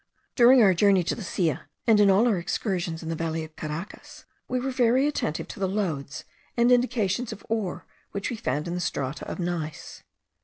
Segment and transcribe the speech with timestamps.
[0.33, 3.55] During our journey to the Silla, and in all our excursions in the valley of
[3.55, 6.23] Caracas, we were very attentive to the lodes
[6.57, 10.01] and indications of ore which we found in the strata of gneiss.